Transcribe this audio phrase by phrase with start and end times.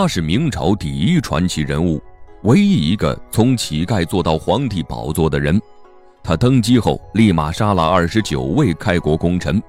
[0.00, 2.00] 他是明朝第一传奇人物，
[2.42, 5.60] 唯一一个从乞丐做到皇帝宝座的人。
[6.22, 9.60] 他登基后，立马杀了二十九位开国功臣，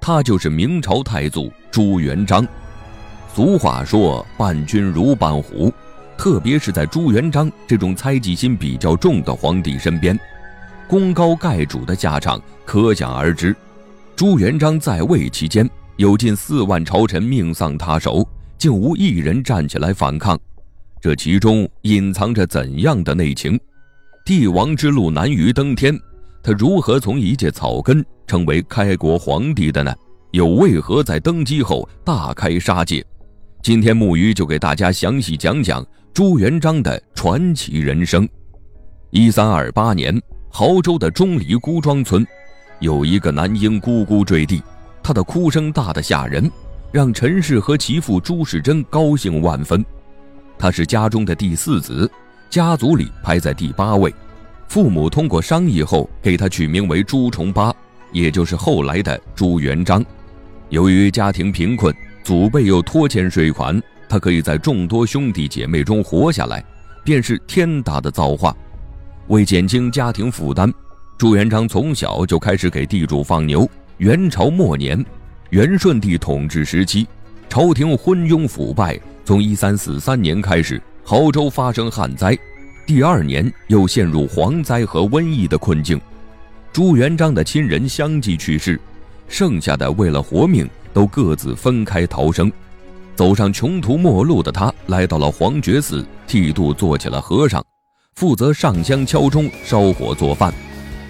[0.00, 2.48] 他就是明朝太祖朱元璋。
[3.34, 5.70] 俗话说“伴君如伴虎”，
[6.16, 10.18] 特别是在朱元璋这种猜忌心比较重的皇帝身边，
[10.88, 13.54] 功高盖主的下场可想而知。
[14.16, 18.26] 朱元璋在位期间，有近四万朝臣命丧他手，
[18.64, 20.40] 竟无一人站起来反抗，
[20.98, 23.60] 这其中隐藏着怎样的内情？
[24.24, 25.94] 帝王之路难于登天，
[26.42, 29.94] 他如何从一介草根成为开国皇帝的呢？
[30.30, 33.04] 又为何在登基后大开杀戒？
[33.62, 38.26] 今天木鱼就给大家详细讲讲朱元璋的传奇人生。
[39.10, 40.18] 一三二八年，
[40.50, 42.26] 亳州的钟离孤庄村，
[42.80, 44.62] 有一个男婴咕咕坠地，
[45.02, 46.50] 他的哭声大得吓人，
[46.94, 49.84] 让陈氏和其父朱世贞高兴万分。
[50.56, 52.08] 他是家中的第四子。
[52.48, 54.14] 家族里排在第八位，
[54.68, 57.74] 父母通过商议后给他取名为朱重八，
[58.12, 60.04] 也就是后来的朱元璋。
[60.68, 66.64] 由于家庭贫困，祖辈又拖欠税款，他可以在众多兄弟姐妹中活下来，
[67.02, 68.56] 便是天大的造化。
[69.26, 70.72] 为减轻家庭负担，
[71.18, 73.68] 朱元璋从小就开始给地主放牛。
[73.96, 75.04] 元朝末年，
[75.54, 77.06] 元顺帝统治时期，
[77.48, 80.82] 朝廷昏庸腐败，从一三四三年开始。
[81.06, 82.36] 亳州发生旱灾，
[82.84, 86.00] 第二年又陷入蝗灾和瘟疫的困境，
[86.72, 88.80] 朱元璋的亲人相继去世，
[89.28, 92.50] 剩下的为了活命都各自分开逃生，
[93.14, 97.64] 走上穷途末路的他来到了黄觉寺剃度做起了和尚，
[98.16, 100.52] 负责上香敲钟烧火做饭。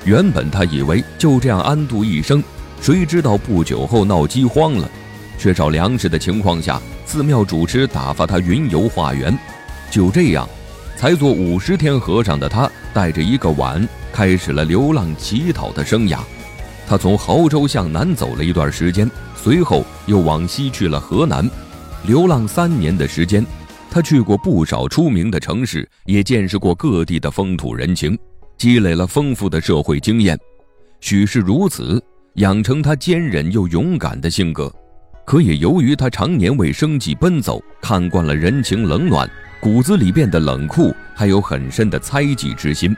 [0.04, 2.44] 原本他以为就这样安度一生，
[2.80, 4.90] 谁知道不久后闹饥荒了，
[5.38, 9.36] 缺少粮食的情况下，寺庙主持打发他云游化缘。
[9.90, 10.48] 就这样，
[10.96, 16.18] 才做五十天和尚的他，带着一个碗，开始了流浪乞讨的生涯。
[16.86, 21.48] 他从亳州向南走了一段时间，随后又往西去了河南，
[22.06, 23.44] 流浪三年的时间，
[23.90, 28.18] 他去过不少出名的城市，也见识过各地的风土人情，
[28.58, 30.38] 积累了丰富的社会经验。
[31.00, 32.02] 许是如此，
[32.34, 34.72] 养成他坚韧又勇敢的性格。
[35.24, 39.28] 可也由于他常年为生计奔走，看惯了人情冷暖。
[39.60, 42.94] 骨子里变得冷酷，还有很深的猜忌之心。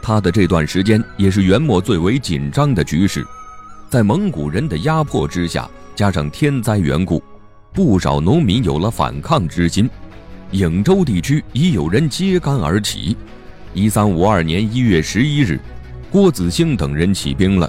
[0.00, 3.26] 他的这段时间也是元末最为紧张的局势，
[3.90, 7.20] 在蒙古人的压迫之下，加上天灾缘故，
[7.72, 9.90] 不少农民有了反抗之心。
[10.52, 13.16] 颍州地区已有人揭竿而起。
[13.74, 15.58] 一三五二年一月十一日，
[16.08, 17.68] 郭子兴等人起兵了，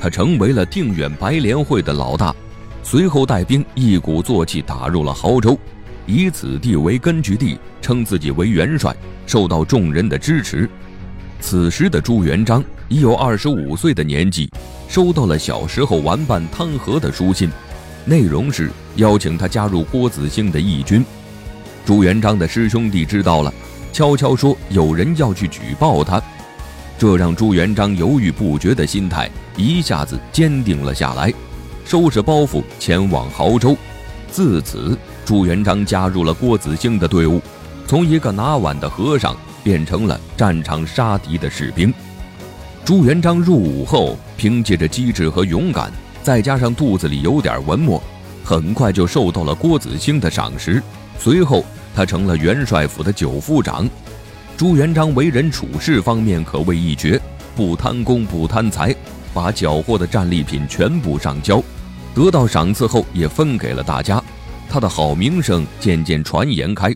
[0.00, 2.34] 他成为了定远白莲会的老大，
[2.82, 5.58] 随后带兵一鼓作气打入了亳州。
[6.06, 8.96] 以此地为根据地，称自己为元帅，
[9.26, 10.68] 受到众人的支持。
[11.38, 14.50] 此时的朱元璋已有二十五岁的年纪，
[14.88, 17.50] 收到了小时候玩伴汤和的书信，
[18.04, 21.04] 内容是邀请他加入郭子兴的义军。
[21.84, 23.52] 朱元璋的师兄弟知道了，
[23.92, 26.20] 悄悄说有人要去举报他，
[27.00, 31.32] 这让朱元璋犹豫不决的心态一下子坚定了下来，
[31.82, 33.74] 收拾包袱前往亳州。
[34.30, 34.98] 自此。
[35.24, 37.40] 朱元璋加入了郭子兴的队伍，
[37.86, 39.34] 从一个拿碗的和尚
[39.64, 41.90] 变成了战场杀敌的士兵。
[42.84, 45.90] 朱元璋入伍后，凭借着机智和勇敢，
[46.22, 48.02] 再加上肚子里有点文墨，
[48.44, 50.82] 很快就受到了郭子兴的赏识。
[51.18, 51.64] 随后，
[51.96, 53.88] 他成了元帅府的九副长。
[54.60, 57.18] 朱元璋为人处事方面可谓一绝，
[57.56, 58.94] 不贪功不贪财，
[59.32, 61.64] 把缴获的战利品全部上交，
[62.14, 64.22] 得到赏赐后也分给了大家。
[64.68, 66.92] 他的好名声渐渐传言开，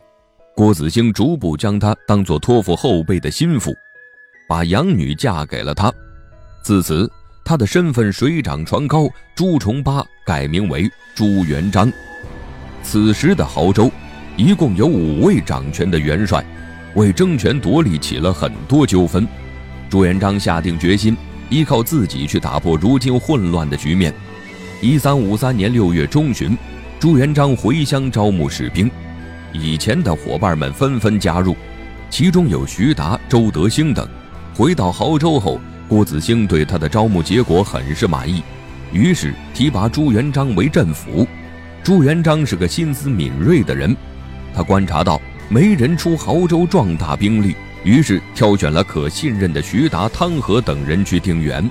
[0.54, 3.74] 郭子兴逐步将他当做托付后辈的心腹，
[4.46, 5.90] 把养女嫁给了他。
[6.62, 7.10] 自此，
[7.46, 11.90] 他的身份水涨船高，朱重八改名为朱元璋。
[12.82, 13.90] 此时的亳州，
[14.36, 16.44] 一共有五位掌权的元帅，
[16.94, 19.26] 为争权夺利起了很多纠纷。
[19.88, 21.16] 朱元璋下定决心，
[21.50, 24.12] 依靠自己去打破如今混乱的局面。
[24.80, 26.56] 一三五三年六月中旬。
[27.00, 28.90] 朱元璋回乡招募士兵，
[29.52, 31.54] 以前的伙伴们纷纷加入，
[32.08, 34.08] 其中有徐达、周德兴等。
[34.54, 38.42] 回到亳州后，郭子兴对他的招募结果很是满意，
[38.90, 41.26] 于是提拔朱元璋为镇抚。
[41.82, 43.94] 朱元璋是个心思敏锐的人，
[44.54, 47.54] 他观察到没人出亳州壮大兵力，
[47.84, 51.68] 于是挑选了可信任的徐达、汤和等人去定远。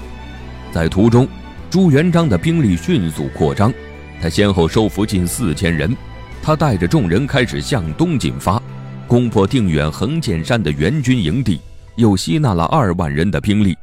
[0.71, 1.27] 在途中，
[1.69, 3.73] 朱元璋的兵力迅速扩张。
[4.21, 5.95] 他先后收服近四千人，
[6.41, 8.61] 他带着众人开始向东进发，
[9.07, 11.59] 攻破定远横剑山的援军营地，
[11.97, 13.75] 又吸纳了二万人的兵力，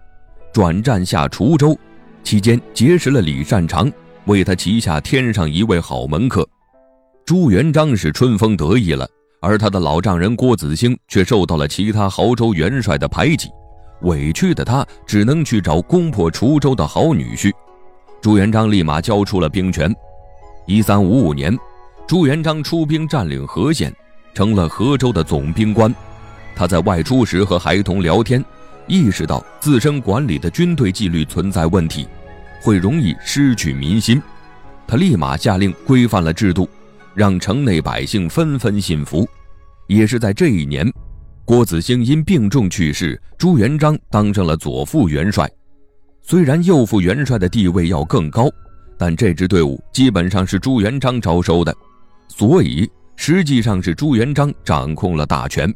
[0.53, 1.79] 转战下滁州。
[2.23, 3.91] 期间结识了李善长，
[4.27, 6.49] 为他旗下添上一位好门客。
[7.27, 9.09] 朱元璋是春风得意了，
[9.41, 13.49] 而他的老丈人郭子兴却受到了其他濠州元帅的排挤，
[14.03, 17.51] 委屈的他只能去找攻破滁州的好女婿。
[18.21, 19.95] 朱元璋立马交出了兵权。
[20.67, 21.59] 一三五五年，
[22.07, 23.95] 朱元璋出兵占领和县，
[24.35, 25.93] 成了河州的总兵官。
[26.55, 28.45] 他在外出时和孩童聊天。
[28.87, 32.09] 意识到自身管理的军队纪律存在问题，
[32.61, 34.21] 会容易失去民心，
[34.85, 36.69] 他立马下令规范了制度，
[37.15, 39.29] 让城内百姓纷纷信服。
[39.87, 40.91] 也是在这一年，
[41.45, 45.51] 郭子兴因病重去世，朱元璋当上了左副元帅。
[46.23, 48.49] 虽然右副元帅的地位要更高，
[48.99, 51.75] 但这支队伍基本上是朱元璋招收的，
[52.29, 55.73] 所以实际上是朱元璋掌控了大权。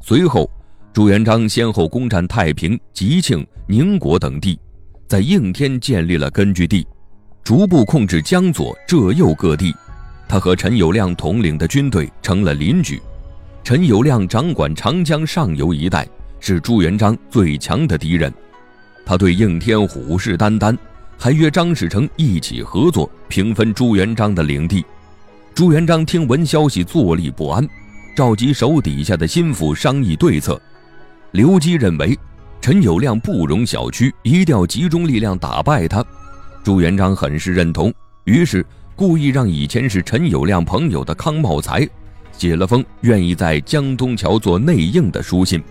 [0.00, 0.50] 随后。
[0.92, 4.58] 朱元璋先后攻占太平、吉庆、宁国等地，
[5.06, 6.88] 在应天建立了根据地，
[7.44, 9.74] 逐步控制江左、浙右各地。
[10.28, 13.00] 他和陈友谅统领的军队成了邻居。
[13.62, 16.06] 陈友谅掌管长江上游一带，
[16.40, 18.32] 是朱元璋最强的敌人。
[19.04, 20.76] 他对应天虎视眈眈，
[21.18, 24.84] 还约张士诚一起合作平分朱元璋的领地。
[25.54, 27.66] 朱元璋听闻消息，坐立不安，
[28.16, 30.60] 召集手底下的心腹商议对策。
[31.32, 32.18] 刘基认为，
[32.60, 36.04] 陈友谅不容小觑，一定要集中力量打败他。
[36.62, 37.92] 朱元璋很是认同，
[38.24, 38.64] 于是
[38.96, 41.86] 故意让以前是陈友谅朋友的康茂才
[42.32, 45.62] 写了封愿意在江东桥做内应的书信。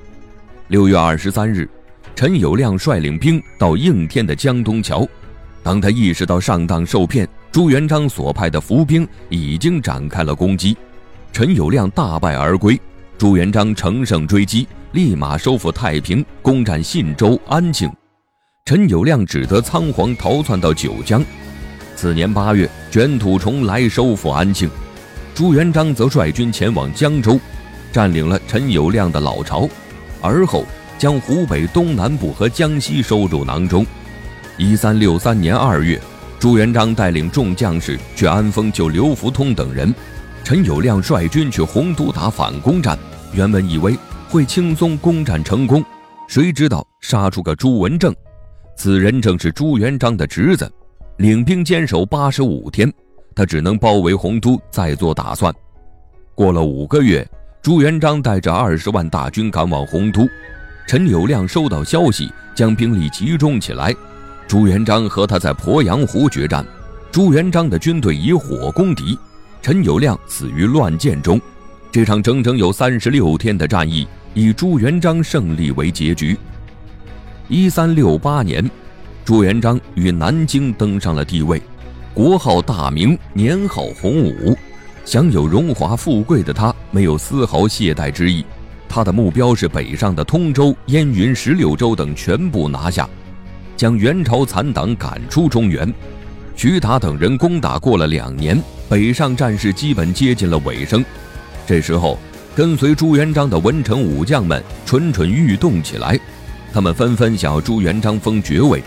[0.68, 1.68] 六月二十三日，
[2.16, 5.08] 陈友谅率领兵到应天的江东桥，
[5.64, 10.78] 当他意识到上当受骗，朱元璋所派的伏兵已经展开了攻击，
[11.34, 12.80] 陈友谅大败而归。
[13.18, 14.68] 朱元璋乘胜追击。
[14.92, 17.92] 立马收复太平，攻占信州、安庆。
[18.64, 21.22] 陈友谅只得仓皇逃窜到九江。
[21.96, 24.70] 次年八月，卷土重来，收复安庆。
[25.34, 27.40] 朱元璋则率军前往江州，
[27.92, 29.68] 占领了陈友谅的老巢，
[30.22, 30.66] 而后
[30.98, 33.86] 将湖北东南部和江西收入囊中。
[34.58, 36.00] 一三六三年二月，
[36.40, 39.94] 朱元璋带领众将士去安丰救刘福通等人，
[40.44, 42.98] 陈友谅率军去洪都打反攻战。
[43.34, 43.98] 原本以为。
[44.28, 45.86] 会轻松攻占成功，
[46.28, 48.14] 谁知道杀出个朱文正，
[48.76, 50.70] 此人正是朱元璋的侄子。
[51.18, 52.92] 领兵坚守八十五天，
[53.34, 55.54] 他只能包围洪都，再做打算。
[56.34, 57.28] 过了五个月，
[57.62, 60.28] 朱元璋带着二十万大军赶往洪都。
[60.88, 63.96] 陈友谅收到消息，将兵力集中起来。
[64.48, 66.66] 朱元璋和他在鄱阳湖决战，
[67.12, 69.18] 朱元璋的军队以火攻敌，
[69.62, 71.40] 陈友谅死于乱箭中。
[71.92, 74.08] 这场整整有三十六天的战役。
[74.38, 76.38] 以朱元璋胜利为结局。
[77.48, 78.70] 一三六八年，
[79.26, 81.60] 朱元璋于南京登上了帝位，
[82.14, 84.56] 国号大明，年号洪武，
[85.04, 88.46] 享有荣华富贵的他没有丝毫懈怠之意。
[88.88, 93.10] 他的目标是北上的通州、燕云十六州等全部拿下，
[93.76, 95.92] 将元朝残党赶出中原。
[96.56, 101.04] 徐达等人攻打过了两年，北上战事基本接近了尾声。
[101.66, 102.20] 这时候。
[102.56, 106.18] 跟随朱元璋的文臣武将们蠢蠢欲动起来，
[106.72, 108.82] 他们纷纷想要朱元璋封爵位。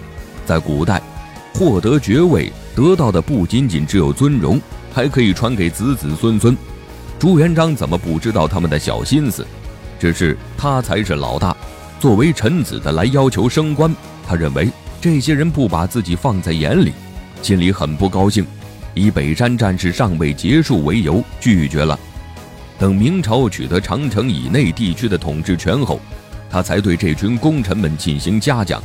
[0.49, 1.02] 在古代，
[1.52, 4.59] 获得爵位得到的不仅仅只有尊荣，
[4.95, 6.57] 还可以传给子子孙孙。
[7.19, 9.47] 朱元璋怎么不知道他们的小心思？
[10.00, 11.55] 只是他才是老大，
[12.00, 13.95] 作为臣子的来要求升官，
[14.26, 14.71] 他认为
[15.02, 16.95] 这些人不把自己放在眼里，
[17.43, 18.47] 心里很不高兴，
[18.95, 21.99] 以北山战事尚未结束为由拒绝了。
[22.78, 26.00] 等明朝取得长城以内地区的统治权后，
[26.49, 28.83] 他才对这群功臣们进行嘉奖，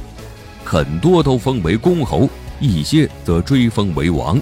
[0.64, 2.30] 很多都封为公侯，
[2.60, 4.40] 一些则追封为王。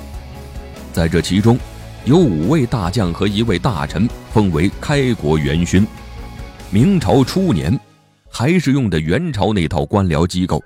[0.93, 1.57] 在这其中，
[2.05, 5.85] 有五位大将和一位大臣封为开国元勋。
[6.69, 7.77] 明朝初年，
[8.29, 10.61] 还是用的元朝那套官僚机构，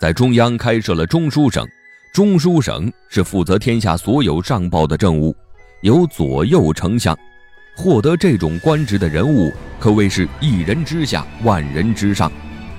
[0.00, 1.66] 在中央开设了中书省，
[2.14, 5.34] 中书省是负责天下所有上报的政务，
[5.82, 7.16] 有左右丞相。
[7.76, 12.32] 获得这种官职的人物可谓是一人之下，万人之上。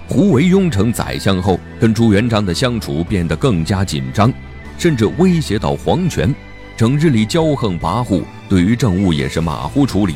[0.08, 4.32] 胡惟庸成宰相后，跟朱元璋的相处变得更加紧张，
[4.78, 6.34] 甚至威胁到皇权，
[6.78, 10.16] 整日里骄横跋扈，对于政务也是马虎处理。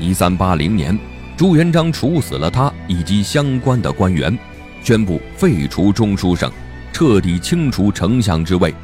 [0.00, 0.98] 一三八零年，
[1.36, 4.36] 朱元璋处死了他以及相关的官员，
[4.82, 6.50] 宣布废除中书省，
[6.92, 8.74] 彻底清除丞相之位。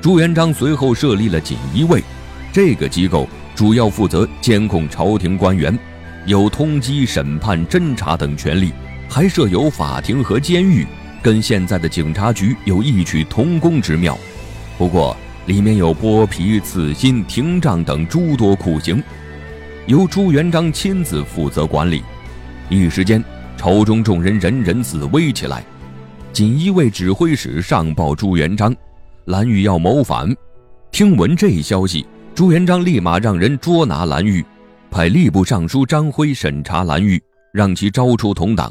[0.00, 2.02] 朱元璋随后设立了锦衣卫，
[2.52, 3.28] 这个机构。
[3.54, 5.76] 主要负责监控朝廷官员，
[6.26, 8.72] 有通缉、审判、侦查等权利，
[9.08, 10.86] 还设有法庭和监狱，
[11.22, 14.16] 跟现在的警察局有异曲同工之妙。
[14.76, 19.02] 不过，里面有剥皮、刺心、廷杖等诸多酷刑，
[19.86, 22.02] 由朱元璋亲自负责管理。
[22.68, 23.24] 一时间，
[23.56, 25.64] 朝中众人人人自危起来。
[26.32, 28.76] 锦衣卫指挥使上报朱元璋，
[29.24, 30.32] 蓝玉要谋反。
[30.92, 32.06] 听闻这一消息。
[32.34, 34.44] 朱元璋立马让人捉拿蓝玉，
[34.92, 37.20] 派吏部尚书张辉审查蓝玉，
[37.52, 38.70] 让其招出同党。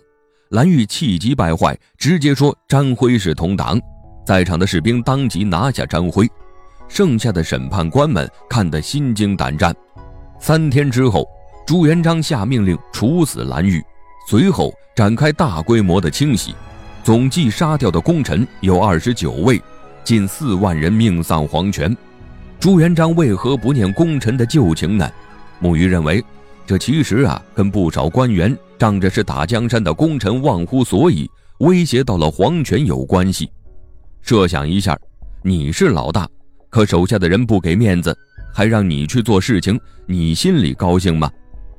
[0.49, 3.79] 蓝玉气急败坏，直接说张辉是同党。
[4.25, 6.29] 在场的士兵当即拿下张辉，
[6.87, 9.75] 剩下的审判官们看得心惊胆战。
[10.39, 11.27] 三天之后，
[11.65, 13.83] 朱元璋下命令处死蓝玉，
[14.29, 16.55] 随后展开大规模的清洗，
[17.03, 19.61] 总计杀掉的功臣有二十九位，
[20.03, 21.95] 近四万人命丧黄泉。
[22.59, 25.09] 朱元璋为何不念功臣的旧情呢？
[25.59, 26.23] 木鱼认为，
[26.65, 31.29] 这其实啊，跟不少官员仗着是打江山的功臣忘乎所以，
[31.59, 33.49] 威胁到了皇权有关系。
[34.21, 34.97] 设想一下，
[35.41, 36.27] 你是老大，
[36.69, 38.15] 可手下的人不给面子，
[38.53, 41.31] 还让你去做事情，你心里高兴吗？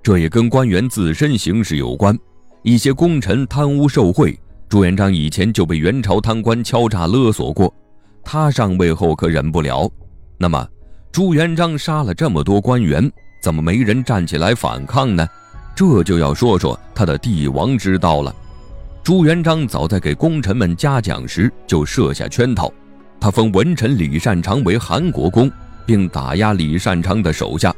[0.02, 2.19] 这也跟官员自身行事有关。
[2.62, 4.38] 一些功臣贪污受贿，
[4.69, 7.73] 朱元璋以前就被元朝贪官敲诈勒索过，
[8.25, 9.90] 他上位后可忍不了。
[10.37, 10.67] 那么，
[11.12, 13.11] 朱元璋杀了这么多官员，
[13.43, 15.26] 怎么没人站起来反抗呢？
[15.79, 18.35] 这就要说说他的帝王之道了。
[19.01, 22.69] 朱元璋早在给功臣们嘉奖时就设下圈套，
[23.21, 25.49] 他封文臣李善长为韩国公，
[25.87, 27.73] 并打压李善长的手下。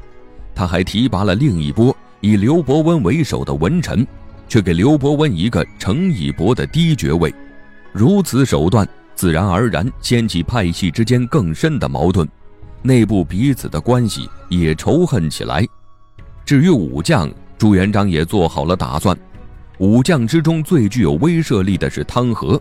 [0.55, 4.07] 他还提拔了另一波以刘伯温为首的文臣，
[4.49, 7.31] 却给刘伯温一个程以伯的低爵位。
[7.93, 12.27] 如此手段，自然而然掀起派系之间更深的矛盾。
[12.81, 15.63] 内部彼此的关系也仇恨起来。
[16.47, 19.15] 至于武将，朱元璋也做好了打算。
[19.77, 22.59] 武将之中最具有威慑力的是汤和，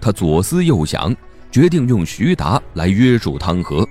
[0.00, 1.14] 他左思右想，
[1.52, 3.88] 决定用徐达来约束汤和。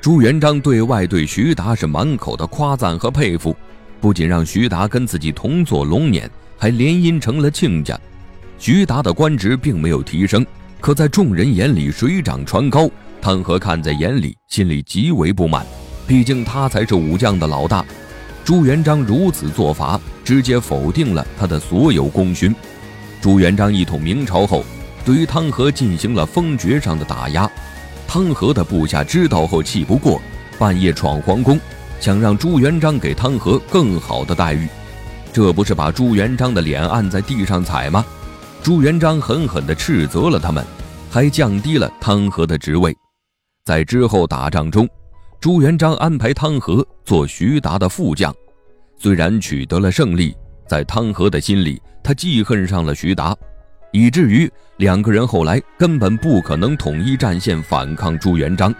[0.00, 3.56] 朱元璋对外对徐达是满口的夸赞和佩服，
[4.00, 7.96] 不仅让徐达跟自己同坐龙辇，还联姻成了亲家。
[8.58, 10.44] 徐达的官职并没有提升，
[10.80, 12.90] 可在众人眼里水涨船高。
[13.22, 15.64] 汤和看在眼里，心里极为不满，
[16.04, 17.84] 毕竟他才是武将的老大。
[18.44, 22.54] 朱元璋如此做法，直接否定了他的所有功勋。
[23.20, 24.64] 朱元璋一统明朝后，
[25.04, 27.48] 对于汤和进行了封爵上的打压。
[28.08, 30.20] 汤和的部下知道后气不过，
[30.58, 31.60] 半夜闯皇宫，
[32.00, 34.66] 想让朱元璋给汤和更好的待遇。
[35.32, 38.04] 这不是把朱元璋的脸按在地上踩吗？
[38.62, 40.64] 朱元璋狠狠地斥责了他们，
[41.08, 42.96] 还降低了汤和的职位。
[43.64, 44.88] 在之后打仗中，
[45.40, 48.34] 朱元璋安排汤和做徐达的副将。
[48.98, 50.36] 虽然取得了胜利，
[50.68, 53.34] 在汤和的心里，他记恨上了徐达，
[53.90, 58.74] 以至于两个人后来根本不可能统一战线反抗朱元璋。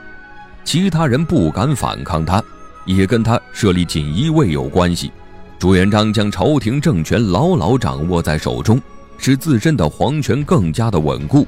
[0.62, 2.44] 其他人不敢反抗他，
[2.84, 5.10] 也跟他设立锦衣卫有关系。
[5.58, 8.78] 朱元璋将朝廷政权牢牢掌握在手中，
[9.16, 11.46] 使自身的皇权更加的稳固。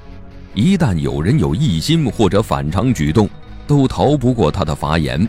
[0.55, 3.29] 一旦有人有异心或者反常举动，
[3.73, 5.27] 都逃不过他的法眼。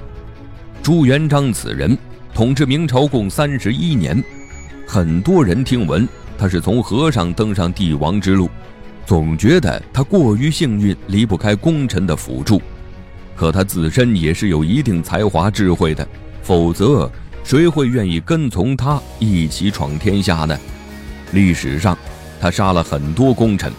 [0.82, 1.98] 朱元璋此人
[2.34, 4.22] 统治明朝共三十一年，
[4.86, 6.06] 很多人听闻
[6.38, 8.50] 他是从和尚登上帝王之路，
[9.06, 12.62] 总觉得他过于幸运，离不开功臣的辅助。
[13.34, 16.06] 可他自身也是有一定才华智慧的，
[16.42, 17.10] 否则
[17.46, 20.60] 谁会愿意跟从他一起闯天下呢？
[21.32, 21.98] 历史上，
[22.42, 23.72] 他杀了很多功臣。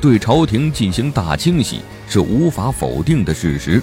[0.00, 3.82] 对朝廷进行大清洗是无法否定的事实，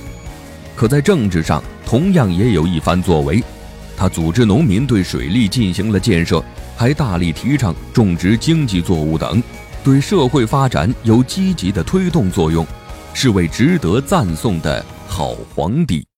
[0.81, 3.39] 可在政治上同样也有一番作为。
[3.95, 6.43] 他组织农民对水利进行了建设，
[6.75, 9.43] 还大力提倡种植经济作物等，
[9.83, 12.65] 对社会发展有积极的推动作用，
[13.13, 16.03] 是位值得赞颂的好皇帝。